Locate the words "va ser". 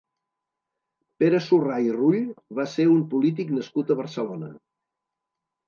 2.61-2.89